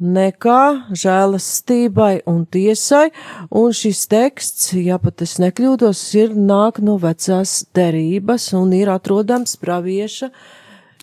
nekā 0.01 0.93
žēlastībai 0.97 2.23
un 2.31 2.47
tiesai, 2.49 3.11
un 3.53 3.75
šis 3.77 4.07
teksts, 4.09 4.73
ja 4.81 4.97
pat 4.99 5.21
es 5.27 5.37
nekļūdos, 5.43 6.01
ir 6.17 6.33
nāk 6.33 6.81
no 6.81 6.97
vecās 7.01 7.61
derības 7.77 8.51
un 8.57 8.73
ir 8.77 8.89
atrodams 8.93 9.59
pravieša 9.61 10.31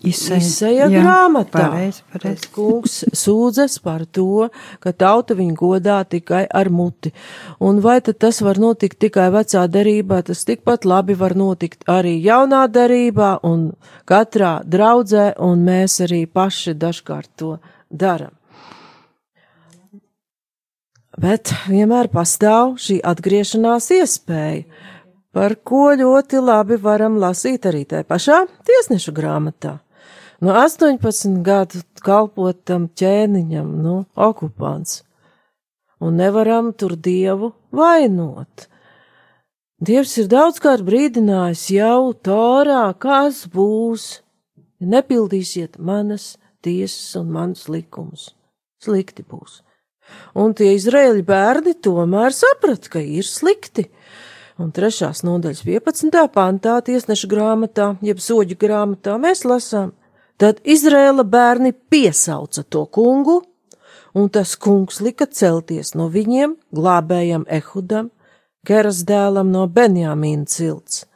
Izsēja 0.06 0.86
grāmatā. 0.92 1.58
Pareiz, 1.58 1.96
pareiz. 2.12 2.44
Kungs 2.54 3.00
sūdzas 3.18 3.80
par 3.82 4.04
to, 4.06 4.46
ka 4.78 4.92
tauta 4.94 5.34
viņu 5.34 5.56
godā 5.58 5.98
tikai 6.06 6.44
ar 6.46 6.70
muti. 6.70 7.10
Un 7.58 7.80
vai 7.82 7.98
tad 8.06 8.20
tas 8.22 8.38
var 8.46 8.60
notikt 8.62 9.00
tikai 9.02 9.26
vecā 9.34 9.64
derībā, 9.66 10.20
tas 10.22 10.44
tikpat 10.46 10.86
labi 10.86 11.16
var 11.18 11.34
notikt 11.34 11.82
arī 11.90 12.14
jaunā 12.22 12.68
derībā 12.70 13.40
un 13.42 13.72
katrā 14.06 14.60
draudzē, 14.62 15.32
un 15.42 15.66
mēs 15.66 15.98
arī 16.06 16.26
paši 16.30 16.76
dažkārt 16.78 17.30
to 17.34 17.56
daram. 17.90 18.36
Bet 21.18 21.50
vienmēr 21.66 22.06
pastāv 22.14 22.76
šī 22.78 23.00
atgriešanās 23.02 23.90
iespēja, 23.98 24.62
par 25.34 25.58
ko 25.66 25.90
ļoti 25.98 26.38
labi 26.38 26.78
varam 26.78 27.18
lasīt 27.18 27.66
arī 27.66 27.82
tajā 27.90 28.06
pašā 28.06 28.40
tiesnešu 28.62 29.16
grāmatā 29.18 29.80
no 30.44 30.54
18 30.54 31.42
gadu 31.46 31.82
kalpotam 32.04 32.88
ķēniņam, 32.98 33.70
nu, 33.82 34.00
okupants. 34.14 35.02
Un 35.98 36.18
nevaram 36.20 36.70
tur 36.72 36.94
dievu 36.94 37.52
vainot. 37.74 38.68
Dievs 39.78 40.16
ir 40.18 40.26
daudzkārt 40.30 40.82
brīdinājis 40.86 41.64
jau 41.74 42.12
torā, 42.26 42.88
kas 42.98 43.44
būs, 43.50 44.08
ja 44.82 44.90
nepildīsiet 44.94 45.78
manas 45.78 46.36
tiesas 46.66 47.14
un 47.18 47.30
manus 47.34 47.68
likumus. 47.70 48.32
Slikti 48.82 49.22
būs. 49.26 49.60
Un 50.38 50.54
tie 50.58 50.72
izraēļi 50.76 51.22
bērni 51.26 51.74
tomēr 51.84 52.34
saprata, 52.34 52.94
ka 52.94 53.02
ir 53.02 53.26
slikti. 53.26 53.88
Un 54.58 54.72
trešās 54.74 55.22
nodaļas 55.26 55.62
15. 55.66 56.22
pantā 56.34 56.78
tiesneša 56.82 57.30
grāmatā, 57.30 57.92
jeb 58.02 58.18
soģu 58.22 58.58
grāmatā, 58.58 59.14
mēs 59.22 59.44
lasām, 59.46 59.92
Tad 60.38 60.60
Izrēla 60.62 61.24
bērni 61.26 61.72
piesauca 61.74 62.62
to 62.62 62.84
kungu, 62.94 63.40
un 64.14 64.28
tas 64.30 64.54
kungs 64.54 65.00
lika 65.02 65.26
celties 65.26 65.96
no 65.98 66.06
viņiem, 66.14 66.54
glābējam 66.70 67.46
Ehudam, 67.50 68.12
Geras 68.66 69.02
dēlam 69.06 69.50
no 69.50 69.64
Benjamīna 69.66 70.46
cilts. 70.46 71.06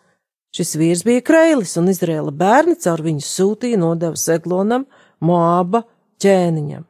Šis 0.52 0.74
vīrs 0.76 1.04
bija 1.06 1.22
kreilis, 1.24 1.76
un 1.78 1.90
Izrēla 1.92 2.34
bērni 2.34 2.74
caur 2.82 3.02
viņu 3.06 3.22
sūtīja 3.22 3.78
nodeva 3.78 4.18
Seglonam, 4.18 4.88
Moaba 5.22 5.84
ķēniņam. 6.22 6.82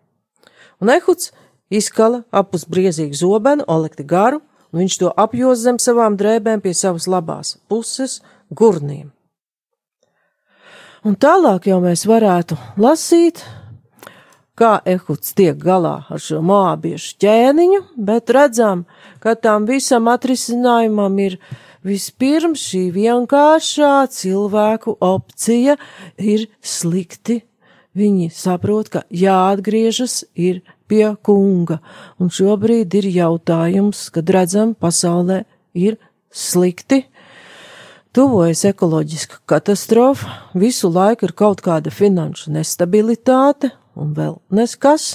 Un 0.80 0.92
Ehuds 0.96 1.34
izkala 1.68 2.24
apus 2.32 2.64
briezīgu 2.64 3.18
zobenu, 3.18 3.68
olekti 3.68 4.08
garu, 4.08 4.40
un 4.72 4.82
viņš 4.82 5.02
to 5.04 5.12
apjoz 5.20 5.66
zem 5.66 5.78
savām 5.82 6.16
drēbēm 6.16 6.64
pie 6.64 6.72
savas 6.72 7.06
labās 7.12 7.58
puses 7.68 8.22
gurniem. 8.48 9.12
Un 11.02 11.16
tālāk 11.18 11.64
jau 11.66 11.80
mēs 11.82 12.04
varētu 12.06 12.54
lasīt, 12.78 13.40
kā 14.54 14.76
Ehuds 14.86 15.32
tiek 15.34 15.56
galā 15.58 15.96
ar 16.06 16.20
šo 16.22 16.38
mābiešu 16.46 17.16
ķēniņu, 17.24 17.80
bet 17.98 18.30
redzam, 18.30 18.84
ka 19.18 19.34
tam 19.34 19.66
visam 19.66 20.06
atrisinājumam 20.12 21.18
ir 21.24 21.34
vispirms 21.82 22.62
šī 22.68 22.84
vienkāršā 22.94 23.90
cilvēku 24.14 24.94
opcija 25.02 25.74
ir 26.22 26.46
slikti. 26.62 27.40
Viņi 27.98 28.30
saprot, 28.30 28.92
ka 28.94 29.02
jāatgriežas 29.10 30.20
ir 30.38 30.62
pie 30.86 31.16
kunga, 31.18 31.80
un 32.22 32.30
šobrīd 32.30 32.94
ir 33.02 33.10
jautājums, 33.10 34.06
kad 34.14 34.30
redzam, 34.30 34.76
pasaulē 34.78 35.42
ir 35.74 35.98
slikti, 36.30 37.02
Tuvojas 38.12 38.66
ekoloģiska 38.68 39.38
katastrofa, 39.48 40.28
visu 40.52 40.90
laiku 40.92 41.24
ir 41.24 41.32
kaut 41.32 41.62
kāda 41.64 41.88
finanšu 41.88 42.50
nestabilitāte, 42.52 43.70
un 43.96 44.10
vēl 44.12 44.34
neskas, 44.52 45.14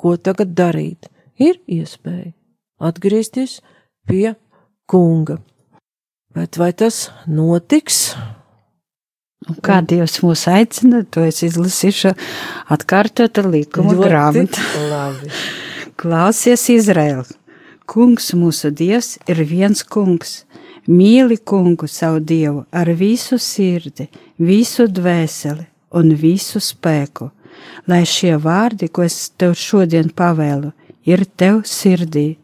ko 0.00 0.14
tagad 0.16 0.54
darīt. 0.56 1.10
Ir 1.36 1.58
iespēja 1.68 2.32
atgriezties 2.80 3.58
pie 4.08 4.32
kunga. 4.88 5.36
Bet 6.32 6.56
vai 6.56 6.70
tas 6.72 7.10
notiks? 7.28 8.16
Un 9.48 9.60
kā 9.60 9.82
Dievs 9.84 10.16
mūs 10.24 10.46
aicina, 10.48 11.02
to 11.04 11.26
es 11.28 11.42
izlasīšu 11.44 12.14
atkārtot 12.72 13.42
ar 13.42 13.50
līkumu 13.52 13.92
grāmatu. 14.00 14.64
Klausies, 16.00 16.64
Izraēl! 16.72 17.26
Kungs 17.88 18.32
mūsu 18.36 18.72
Dievs 18.72 19.18
ir 19.28 19.44
viens 19.48 19.84
kungs 19.84 20.42
Mīli 20.88 21.36
kungu 21.44 21.84
savu 21.84 22.20
dievu 22.24 22.62
ar 22.72 22.88
visu 22.96 23.36
sirdi, 23.36 24.06
visu 24.40 24.86
dvēseli 24.88 25.66
un 26.00 26.14
visu 26.16 26.62
spēku, 26.64 27.28
lai 27.92 28.06
šie 28.08 28.38
vārdi, 28.40 28.88
ko 28.88 29.04
es 29.04 29.28
tev 29.36 29.52
šodien 29.52 30.08
pavēlu, 30.16 30.72
ir 31.04 31.26
tev 31.36 31.60
sirdī, 31.68 32.38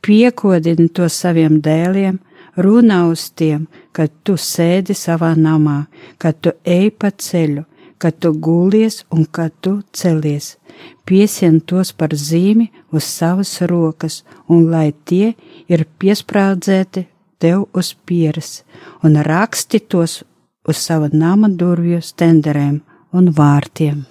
piekodini 0.00 0.88
to 0.88 1.10
saviem 1.12 1.60
dēliem, 1.60 2.16
runā 2.56 3.02
uz 3.10 3.26
tiem, 3.36 3.68
kad 3.92 4.08
tu 4.24 4.38
sēdi 4.40 4.96
savā 4.96 5.34
namā, 5.36 5.84
kad 6.16 6.40
tu 6.40 6.56
ej 6.64 6.90
pa 6.96 7.12
ceļu, 7.12 7.66
kad 8.00 8.16
tu 8.16 8.32
gulies 8.32 9.02
un 9.12 9.28
kad 9.28 9.52
tu 9.60 9.82
celies. 9.92 10.56
Piesien 11.04 11.60
tos 11.60 11.92
par 11.92 12.16
zīmi 12.16 12.70
uz 12.90 13.04
savas 13.04 13.58
rokas, 13.68 14.22
un 14.48 14.70
lai 14.72 14.94
tie 15.04 15.34
ir 15.68 15.84
piesprādzēti 16.00 17.10
tev 17.42 17.66
uz 17.74 17.92
pieres 18.06 18.62
un 19.02 19.18
raksti 19.26 19.82
tos 19.90 20.20
uz 20.68 20.78
sava 20.78 21.10
nama 21.12 21.50
durvju 21.50 22.00
stenderēm 22.02 22.78
un 23.18 23.32
vārtiem. 23.36 24.04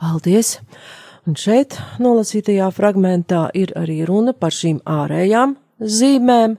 Paldies! 0.00 0.58
Un 1.28 1.36
šeit 1.36 1.76
nolasītajā 2.00 2.70
fragmentā 2.72 3.48
ir 3.52 3.74
arī 3.76 4.00
runa 4.08 4.32
par 4.32 4.54
šīm 4.54 4.78
ārējām 4.88 5.58
zīmēm, 5.78 6.56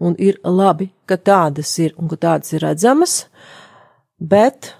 un 0.00 0.14
ir 0.16 0.38
labi, 0.44 0.88
ka 1.04 1.18
tādas 1.20 1.74
ir 1.84 1.92
un 2.00 2.08
ka 2.08 2.16
tādas 2.16 2.54
ir 2.56 2.64
redzamas, 2.64 3.26
bet 4.16 4.72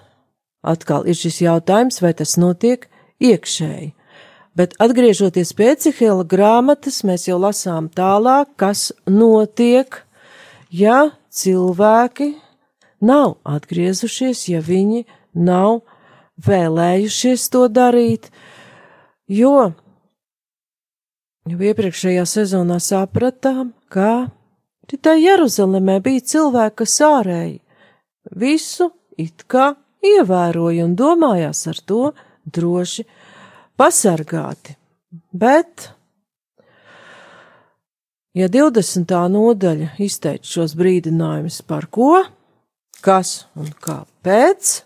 atkal 0.65 1.05
ir 1.05 1.19
šis 1.19 1.43
jautājums, 1.43 2.01
vai 2.01 2.15
tas 2.17 2.33
notiek 2.41 2.87
iekšēji. 3.21 3.91
Bet 4.57 4.73
atgriežoties 4.83 5.53
pie 5.55 5.75
Cihela 5.79 6.25
grāmatas, 6.27 7.03
mēs 7.07 7.29
jau 7.29 7.37
lasām 7.39 7.91
tālāk, 7.93 8.49
kas 8.57 8.89
notiek 9.05 10.01
ja 10.71 11.11
cilvēki 11.29 12.33
nav 13.03 13.37
atgriezušies, 13.43 14.47
ja 14.51 14.61
viņi 14.63 15.05
nav 15.35 15.81
vēlējušies 16.45 17.47
to 17.53 17.67
darīt, 17.69 18.29
jo 19.27 19.71
jau 21.49 21.59
iepriekšējā 21.59 22.25
sezonā 22.29 22.79
sapratām, 22.81 23.73
ka 23.91 24.31
tikai 24.91 25.19
Jeruzalemē 25.21 25.99
bija 26.03 26.25
cilvēki, 26.33 26.77
kas 26.83 26.97
ārēji 27.05 27.57
visu 28.37 28.91
it 29.17 29.45
kā 29.49 29.73
ievēroja 30.05 30.85
un 30.85 30.93
domājās 30.97 31.65
ar 31.69 31.81
to 31.85 32.03
droši 32.45 33.05
pasargāti, 33.77 34.75
bet 35.33 35.91
Ja 38.31 38.47
20. 38.47 39.11
nodaļa 39.33 39.89
izteica 39.99 40.47
šos 40.47 40.77
brīdinājumus 40.79 41.59
par 41.67 41.89
ko, 41.91 42.21
kas 43.03 43.41
un 43.59 43.73
kāpēc, 43.75 44.77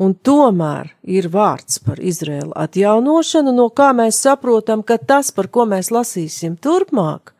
Un 0.00 0.14
tomēr 0.16 0.94
ir 1.04 1.26
vārds 1.28 1.76
par 1.84 1.98
Izraēlu 2.00 2.54
atjaunošanu, 2.56 3.52
no 3.52 3.66
kā 3.68 3.90
mēs 3.92 4.22
saprotam, 4.24 4.80
ka 4.80 4.96
tas, 4.96 5.28
par 5.28 5.50
ko 5.52 5.66
mēs 5.68 5.90
lasīsim 5.92 6.54
turpmāk, 6.56 7.34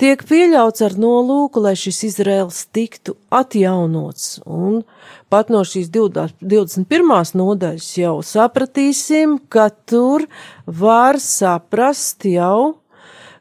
tiek 0.00 0.24
pieļauts 0.24 0.80
ar 0.86 0.96
nolūku, 0.96 1.60
lai 1.60 1.74
šis 1.76 1.98
Izraels 2.08 2.62
tiktu 2.72 3.18
atjaunots. 3.28 4.38
Un 4.48 4.80
pat 5.28 5.52
no 5.52 5.60
šīs 5.68 5.92
21. 5.92 7.36
nodaļas 7.36 7.90
jau 8.00 8.14
sapratīsim, 8.24 9.36
ka 9.52 9.68
tur 9.84 10.24
var 10.64 11.20
saprast 11.20 12.24
jau, 12.32 12.78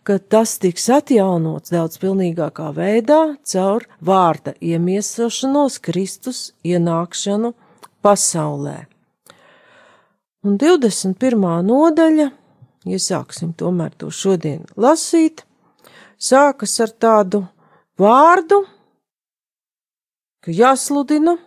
ka 0.03 0.17
tas 0.19 0.57
tiks 0.59 0.89
atjaunots 0.91 1.71
daudz 1.71 1.99
pilnīgākā 2.01 2.69
veidā 2.75 3.19
caur 3.47 3.85
vārda 4.03 4.53
iemiesošanos, 4.59 5.79
Kristus 5.83 6.51
ienākšanu 6.67 7.53
pasaulē. 8.03 8.83
Un 10.43 10.57
21. 10.59 11.39
nodaļa, 11.63 12.27
iesāksim 12.83 13.53
tomēr 13.55 13.93
to 13.95 14.11
šodien 14.11 14.65
lasīt, 14.75 15.45
sākas 16.19 16.75
ar 16.83 16.91
tādu 16.91 17.45
vārdu, 17.99 18.65
ka 20.43 20.51
jāsludina 20.51 21.37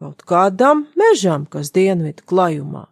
kaut 0.00 0.24
kādam 0.28 0.86
mežam, 1.00 1.46
kas 1.48 1.72
dienvidu 1.72 2.24
klajumā. 2.28 2.86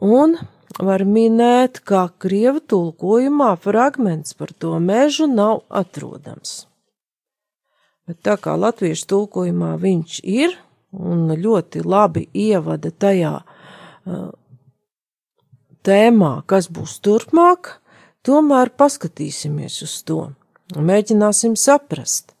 Un 0.00 0.38
var 0.80 1.04
minēt, 1.04 1.80
ka 1.84 2.08
krievu 2.22 2.60
tulkojumā 2.60 3.54
fragments 3.60 4.34
par 4.34 4.52
to 4.52 4.78
mežu 4.80 5.26
nav 5.26 5.62
atrodams. 5.68 6.66
Bet 8.06 8.22
tā 8.26 8.36
kā 8.40 8.54
latviešu 8.58 9.06
tulkojumā 9.12 9.74
viņš 9.80 10.20
ir 10.24 10.56
un 10.92 11.30
ļoti 11.32 11.84
labi 11.84 12.26
ievada 12.34 12.90
tajā 12.90 13.34
uh, 13.42 14.30
tēmā, 15.86 16.32
kas 16.46 16.68
būs 16.68 16.98
turpmāk, 17.04 17.78
tomēr 18.26 18.72
paskatīsimies 18.76 19.82
uz 19.86 19.98
to 20.06 20.20
un 20.76 20.88
mēģināsim 20.88 21.56
saprast. 21.58 22.32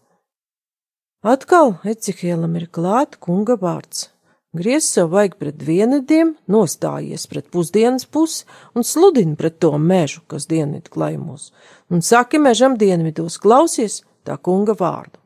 Atkal 1.22 1.76
Ecihēlam 1.86 2.56
ir 2.58 2.66
klāt 2.66 3.14
kunga 3.22 3.54
vārds 3.60 4.11
Griez 4.52 4.84
savu 4.84 5.14
vajag 5.14 5.38
pret 5.40 5.60
dienvidiem, 5.64 6.34
nostājies 6.44 7.22
pret 7.24 7.46
pusdienas 7.48 8.04
pusi 8.04 8.44
un 8.76 8.84
sludini 8.84 9.32
pret 9.36 9.54
to 9.64 9.70
mežu, 9.80 10.20
kas 10.28 10.44
dienvidu 10.50 10.92
klājumos, 10.92 11.46
un 11.88 12.02
saki 12.04 12.36
mežam 12.36 12.76
dienvidos, 12.76 13.38
klausies 13.40 14.02
tā 14.28 14.36
kunga 14.36 14.74
vārdu. 14.76 15.16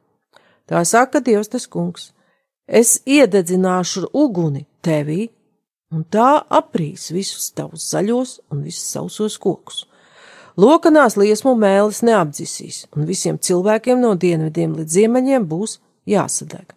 Tā 0.70 0.84
saka 0.86 1.18
Dievs 1.18 1.50
tas 1.50 1.66
kungs, 1.66 2.12
es 2.66 3.00
iededzināšu 3.02 4.12
uguni 4.14 4.62
tevī, 4.78 5.26
un 5.90 6.04
tā 6.06 6.44
aprīs 6.46 7.10
visus 7.10 7.50
tavus 7.50 7.90
zaļos 7.90 8.40
un 8.54 8.62
visus 8.62 8.92
sausos 8.94 9.38
kokus. 9.42 9.88
Lokanās 10.56 11.18
liesmu 11.18 11.56
mēlis 11.58 12.04
neapdzisīs, 12.06 12.84
un 12.94 13.10
visiem 13.10 13.42
cilvēkiem 13.42 13.98
no 14.00 14.14
dienvidiem 14.14 14.78
līdz 14.78 15.00
ziemeļiem 15.00 15.50
būs 15.50 15.80
jāsadeg. 16.06 16.70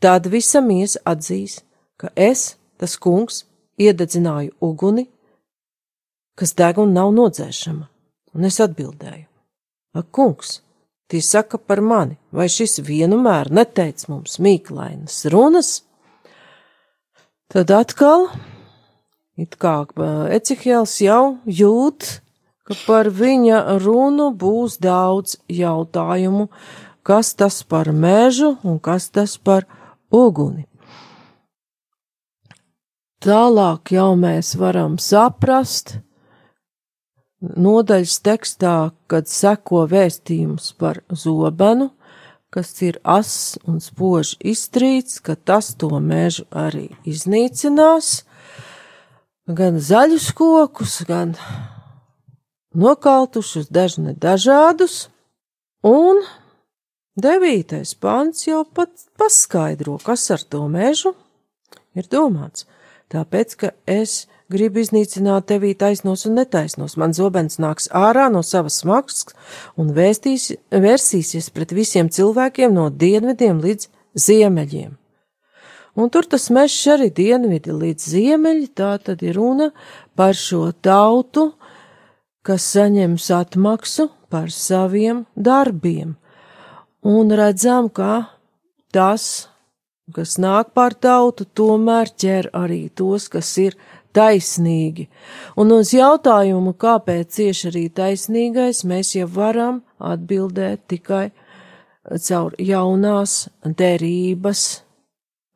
Tad 0.00 0.28
visa 0.28 0.60
miesa 0.60 1.00
atzīs, 1.08 1.62
ka 2.00 2.12
es, 2.16 2.56
tas 2.80 2.96
kungs, 3.00 3.44
iededzināju 3.80 4.54
uguni, 4.60 5.06
kas 6.36 6.52
deg 6.56 6.78
un 6.80 6.92
nav 6.96 7.12
nodzēšama, 7.16 7.86
un 8.36 8.48
es 8.48 8.60
atbildēju: 8.60 9.26
Ak, 9.96 10.10
kungs, 10.12 10.60
tie 11.08 11.22
saka 11.24 11.58
par 11.58 11.80
mani, 11.80 12.18
vai 12.32 12.48
šis 12.52 12.82
vienmēr 12.84 13.48
neteic 13.48 14.04
mums 14.10 14.36
mīklainas 14.42 15.24
runas? 15.32 15.70
Tad 17.48 17.70
atkal, 17.70 18.28
it 19.38 19.56
kā 19.62 19.86
Ecihēls 20.36 20.98
jau 21.00 21.38
jūt, 21.46 22.08
ka 22.66 22.74
par 22.86 23.08
viņa 23.08 23.78
runu 23.84 24.32
būs 24.34 24.80
daudz 24.82 25.38
jautājumu, 25.48 26.48
kas 27.06 27.34
tas 27.38 27.62
par 27.62 27.92
mežu 27.94 28.56
un 28.66 28.80
kas 28.82 29.08
tas 29.14 29.38
par 29.38 29.64
uguni. 30.10 30.66
Tālāk 33.26 33.90
jau 33.90 34.12
mēs 34.14 34.52
varam 34.54 35.00
saprast 35.02 35.96
nodaļas 37.42 38.20
tekstā, 38.22 38.74
kad 39.10 39.26
seko 39.26 39.80
vēstījums 39.90 40.68
par 40.78 41.00
zobenu, 41.10 41.88
kas 42.54 42.70
ir 42.86 43.00
ass 43.02 43.56
un 43.66 43.80
spoži 43.82 44.38
iztrīts, 44.52 45.18
ka 45.18 45.34
tas 45.34 45.72
to 45.74 45.90
mežu 45.98 46.44
arī 46.54 46.84
iznīcinās, 47.02 48.12
gan 49.50 49.82
zaļus 49.82 50.28
kokus, 50.38 51.00
gan 51.10 51.34
nokaltušus, 52.78 53.72
dažne 53.74 54.14
dažādus, 54.14 55.08
un 55.82 56.22
devītais 57.18 57.98
pants 57.98 58.46
jau 58.46 58.62
pat 58.70 58.94
paskaidro, 59.18 59.98
kas 59.98 60.30
ar 60.30 60.46
to 60.46 60.62
mežu 60.70 61.16
ir 61.98 62.06
domāts 62.06 62.68
tāpēc, 63.12 63.54
ka 63.60 63.70
es 63.86 64.26
gribu 64.52 64.80
iznīcināt 64.82 65.48
tevī 65.50 65.72
taisnos 65.78 66.26
un 66.28 66.36
netaisnos. 66.38 66.96
Man 67.00 67.14
zobens 67.16 67.58
nāks 67.62 67.88
ārā 67.94 68.28
no 68.32 68.42
savas 68.46 68.82
maksas 68.86 69.34
un 69.78 69.90
vēstīs, 69.96 70.52
vērsīsies 70.70 71.50
pret 71.54 71.74
visiem 71.74 72.10
cilvēkiem 72.12 72.74
no 72.74 72.88
dienvidiem 72.90 73.62
līdz 73.62 73.90
ziemeļiem. 74.26 74.94
Un 75.96 76.10
tur 76.12 76.26
tas 76.28 76.50
mežs 76.52 76.82
arī 76.92 77.08
dienvidi 77.08 77.72
līdz 77.72 78.10
ziemeļi, 78.12 78.66
tā 78.76 78.92
tad 79.00 79.22
ir 79.24 79.38
runa 79.38 79.70
par 80.16 80.36
šo 80.36 80.68
tautu, 80.84 81.54
kas 82.44 82.66
saņems 82.76 83.30
atmaksu 83.32 84.10
par 84.30 84.52
saviem 84.52 85.24
darbiem. 85.34 86.14
Un 87.06 87.32
redzam, 87.32 87.88
ka 87.88 88.28
tas 88.92 89.48
kas 90.14 90.36
nāk 90.38 90.70
pār 90.76 90.94
tautu, 90.94 91.46
tomēr 91.46 92.12
ķer 92.14 92.50
arī 92.54 92.86
tos, 92.94 93.28
kas 93.32 93.50
ir 93.58 93.74
taisnīgi. 94.16 95.08
Un 95.58 95.74
uz 95.76 95.92
jautājumu, 95.96 96.76
kāpēc 96.78 97.34
cieši 97.38 97.68
arī 97.72 97.84
taisnīgais, 97.90 98.84
mēs 98.86 99.16
jau 99.16 99.28
varam 99.28 99.82
atbildēt 99.98 100.86
tikai 100.92 101.30
caur 102.22 102.54
jaunās 102.58 103.48
derības 103.66 104.64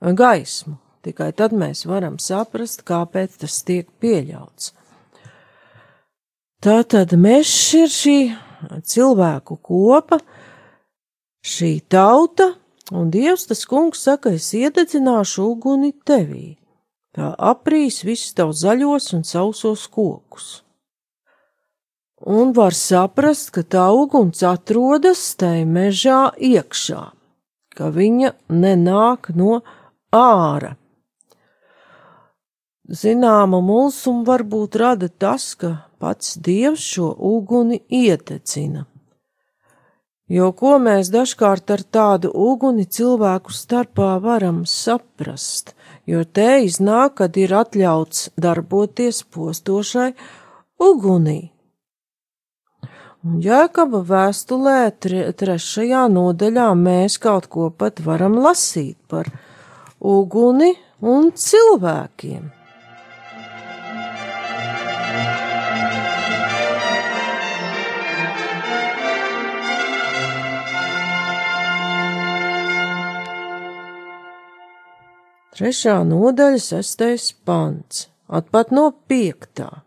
gaismu. 0.00 0.76
Tikai 1.00 1.30
tad 1.32 1.54
mēs 1.56 1.86
varam 1.88 2.18
saprast, 2.20 2.82
kāpēc 2.84 3.38
tas 3.40 3.62
tiek 3.64 3.88
pieļauts. 4.02 4.74
Tā 6.60 6.82
tad 6.84 7.14
mežs 7.16 7.54
ir 7.78 7.88
šī 7.88 8.18
cilvēku 8.84 9.56
kopa, 9.64 10.18
šī 11.40 11.78
tauta, 11.88 12.50
Un 12.90 13.10
Dievs 13.10 13.46
tas 13.46 13.62
kungs 13.70 14.02
saka, 14.02 14.32
es 14.34 14.48
iededzināšu 14.56 15.44
uguni 15.52 15.92
tevī, 16.06 16.56
tā 17.14 17.30
aprīs 17.38 18.00
visus 18.02 18.34
tavus 18.34 18.64
zaļos 18.64 19.12
un 19.14 19.22
sausos 19.26 19.86
kokus. 19.94 20.48
Un 22.26 22.50
var 22.52 22.74
saprast, 22.74 23.52
ka 23.54 23.62
tā 23.62 23.86
uguns 23.94 24.42
atrodas 24.44 25.22
tai 25.38 25.62
mežā 25.64 26.34
iekšā, 26.36 27.04
ka 27.78 27.94
viņa 27.94 28.34
nenāk 28.50 29.30
no 29.38 29.62
āra. 30.12 30.74
Zināma 32.90 33.62
mulsuma 33.62 34.26
varbūt 34.26 34.76
rada 34.82 35.08
tas, 35.08 35.54
ka 35.54 35.76
pats 36.02 36.34
Dievs 36.42 36.82
šo 36.82 37.14
uguni 37.14 37.84
iededzina 37.86 38.89
Jo 40.30 40.52
ko 40.54 40.76
mēs 40.78 41.08
dažkārt 41.10 41.72
ar 41.74 41.80
tādu 41.82 42.30
uguni 42.30 42.84
cilvēku 42.86 43.50
starpā 43.50 44.12
varam 44.22 44.60
saprast, 44.62 45.72
jo 46.06 46.22
te 46.22 46.60
iznāk, 46.62 47.16
kad 47.18 47.38
ir 47.40 47.54
atļauts 47.58 48.28
darboties 48.38 49.24
postošai 49.34 50.12
ugunī. 50.78 51.40
Un 53.26 53.42
Jēkaba 53.42 54.04
vēstulē 54.06 54.78
tre, 55.02 55.26
trešajā 55.36 56.06
nodaļā 56.14 56.68
mēs 56.78 57.18
kaut 57.20 57.50
ko 57.50 57.66
pat 57.74 57.98
varam 58.06 58.38
lasīt 58.38 58.96
par 59.10 59.28
uguni 59.98 60.70
un 61.02 61.28
cilvēkiem. 61.34 62.59
Trešā 75.60 75.98
nodaļa, 76.08 76.56
sestais 76.56 77.34
pants, 77.44 78.06
atpat 78.32 78.70
no 78.72 78.86
piektā. 79.12 79.82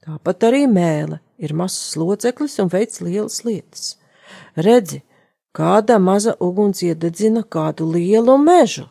Tāpat 0.00 0.46
arī 0.48 0.62
mēle 0.64 1.18
ir 1.36 1.52
mazs 1.52 1.98
loceklis 2.00 2.54
un 2.64 2.70
veids 2.72 3.02
lielas 3.04 3.42
lietas. 3.44 3.90
Redzi, 4.56 5.02
kāda 5.52 6.00
maza 6.00 6.32
uguns 6.40 6.80
iededzina 6.80 7.44
kādu 7.44 7.90
lielu 7.92 8.38
mežu. 8.40 8.86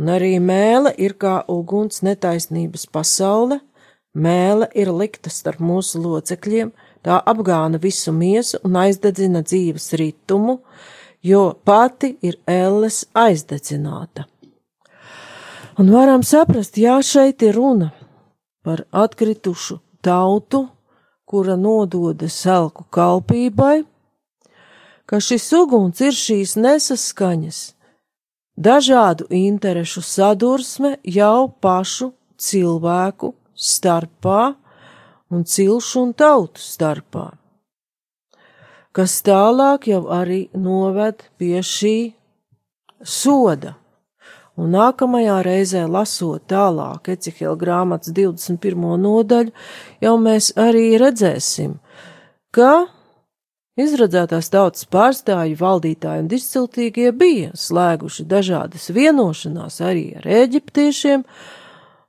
Un 0.00 0.08
arī 0.16 0.32
mēle 0.40 0.94
ir 0.96 1.18
kā 1.20 1.36
uguns 1.44 2.00
netaisnības 2.00 2.88
pasaule, 2.88 3.60
mēle 4.16 4.72
ir 4.72 4.96
likta 4.96 5.28
starp 5.28 5.60
mūsu 5.60 6.00
locekļiem, 6.08 6.72
tā 7.04 7.20
apgāna 7.20 7.76
visu 7.84 8.16
miesu 8.16 8.64
un 8.64 8.80
aizdedzina 8.80 9.44
dzīves 9.44 9.92
ritumu, 10.00 10.62
jo 11.20 11.50
pati 11.68 12.16
ir 12.24 12.40
elles 12.48 13.04
aizdedzināta. 13.12 14.24
Un 15.74 15.88
varam 15.90 16.22
saprast, 16.22 16.76
jā, 16.78 17.00
šeit 17.02 17.42
ir 17.42 17.56
runa 17.58 17.88
par 18.62 18.84
atkritušu 18.94 19.80
tautu, 20.06 20.68
kura 21.26 21.56
nododa 21.58 22.28
selku 22.30 22.84
kalpībai, 22.94 23.82
ka 25.10 25.18
šis 25.18 25.48
uguns 25.58 25.98
ir 25.98 26.14
šīs 26.14 26.54
nesaskaņas, 26.62 27.58
dažādu 28.54 29.26
interešu 29.34 30.04
sadursme 30.06 30.94
jau 31.02 31.50
pašu 31.50 32.12
cilvēku 32.38 33.34
starpā 33.58 34.54
un 35.34 35.42
cilšu 35.42 36.06
un 36.06 36.14
tautu 36.14 36.62
starpā, 36.62 37.28
kas 38.94 39.22
tālāk 39.26 39.90
jau 39.90 40.04
arī 40.22 40.44
noved 40.54 41.26
pie 41.34 41.58
šī 41.66 41.96
soda. 43.02 43.80
Un 44.54 44.70
nākamajā 44.70 45.40
reizē, 45.42 45.84
lasot 45.90 46.44
tālāk 46.50 47.08
Ecihela 47.16 47.56
grāmatas 47.58 48.12
21. 48.14 48.84
nodaļu, 49.02 49.50
jau 50.04 50.12
mēs 50.22 50.52
arī 50.60 50.92
redzēsim, 51.02 51.80
ka 52.54 52.84
izredzētās 53.74 54.52
tautas 54.54 54.86
pārstāvji, 54.86 55.58
valdītāji 55.58 56.22
un 56.22 56.30
disciltīgie 56.30 57.10
bija 57.18 57.50
slēguši 57.58 58.28
dažādas 58.30 58.86
vienošanās 58.94 59.80
arī 59.82 60.12
ar 60.20 60.30
eģiptiešiem 60.44 61.26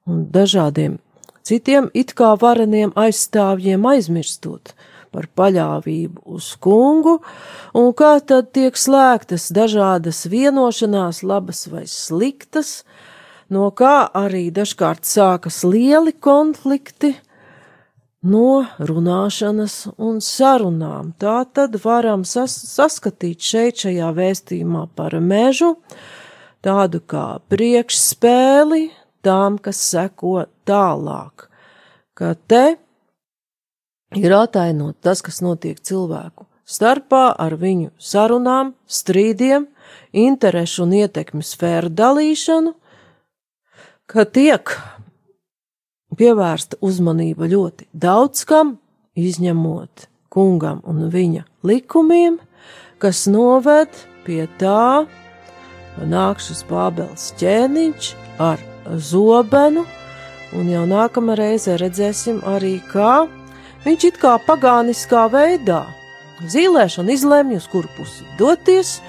un 0.05 0.21
dažādiem 0.35 0.99
citiem 1.45 1.89
it 1.97 2.13
kā 2.17 2.35
vareniem 2.41 2.93
aizstāvjiem 2.93 3.85
aizmirstot 3.89 4.75
par 5.15 5.29
paļāvību 5.39 6.25
uz 6.35 6.51
kungu, 6.59 7.21
un 7.73 7.93
kā 7.95 8.17
tad 8.19 8.51
tiek 8.55 8.75
slēgtas 8.75 9.47
dažādas 9.55 10.25
vienošanās, 10.27 11.23
labas 11.23 11.65
vai 11.71 11.85
sliktas, 11.87 12.81
no 13.47 13.69
kā 13.71 14.09
arī 14.11 14.49
dažkārt 14.51 15.07
sākas 15.07 15.63
lieli 15.63 16.11
konflikti, 16.11 17.15
no 18.25 18.65
runāšanas 18.81 19.75
un 20.01 20.19
sarunām. 20.23 21.13
Tā 21.21 21.43
tad 21.53 21.77
varam 21.83 22.25
sas 22.27 22.55
saskatīt 22.73 23.41
šeit 23.45 23.85
šajā 23.85 24.11
vēstījumā 24.17 24.87
par 24.97 25.17
mežu, 25.21 25.75
tādu 26.65 27.01
kā 27.05 27.27
priekšspēli 27.51 28.87
tām, 29.25 29.59
kas 29.61 29.81
seko 29.91 30.47
tālāk, 30.67 31.47
ka 32.17 32.33
te 32.49 32.65
ir 34.15 34.35
atainot 34.35 34.97
tas, 35.03 35.21
kas 35.25 35.41
notiek 35.45 35.79
cilvēku 35.79 36.47
starpā 36.65 37.29
ar 37.37 37.55
viņu 37.61 37.91
sarunām, 38.01 38.73
strīdiem, 38.89 39.67
interešu 40.15 40.85
un 40.85 40.95
ietekmi 41.01 41.45
sfēru 41.45 41.91
dalīšanu, 41.93 42.73
ka 44.09 44.25
tiek 44.25 44.73
pievērsta 46.17 46.79
uzmanība 46.85 47.49
ļoti 47.51 47.87
daudz 47.93 48.45
kam, 48.49 48.77
izņemot 49.15 50.07
kungam 50.33 50.81
un 50.87 51.07
viņa 51.13 51.45
likumiem, 51.65 52.39
kas 52.99 53.25
noved 53.31 53.93
pie 54.25 54.45
tā, 54.59 55.05
ka 55.95 56.07
nāk 56.09 56.41
šis 56.43 56.65
Bābels 56.69 57.29
ķēniņš 57.39 58.11
ar 58.41 58.61
zobenu, 58.99 59.85
un 60.55 60.69
jau 60.71 60.83
nākamā 60.89 61.37
reize 61.39 61.77
redzēsim 61.79 62.41
arī, 62.47 62.77
kā 62.91 63.25
Viņš 63.85 64.07
it 64.09 64.17
kā 64.17 64.33
pagāniskā 64.41 65.27
veidā 65.29 65.83
zīlēš 66.43 66.99
un 67.03 67.11
izlemj, 67.13 67.59
uz 67.59 67.67
kuru 67.71 67.89
pusi 67.97 68.25
doties, 68.39 68.99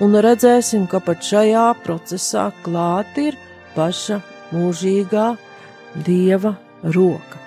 un 0.00 0.16
redzēsim, 0.24 0.86
ka 0.90 1.00
pat 1.04 1.24
šajā 1.24 1.66
procesā 1.84 2.50
klāt 2.64 3.18
ir 3.20 3.38
paša 3.74 4.20
mūžīgā 4.54 5.26
dieva 6.06 6.54
roka. 6.82 7.42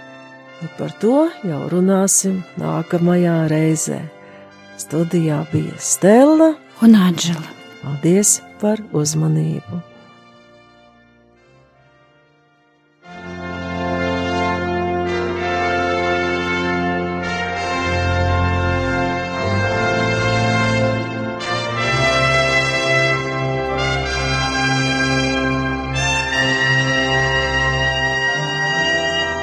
Un 0.64 0.72
par 0.78 0.94
to 1.00 1.30
jau 1.44 1.62
runāsim 1.72 2.42
nākamajā 2.62 3.40
reizē. 3.52 4.00
Studijā 4.80 5.44
bija 5.52 5.80
Stela 5.80 6.54
un 6.84 7.00
Anģela. 7.00 7.50
Paldies 7.84 8.38
par 8.62 8.80
uzmanību! 8.96 9.93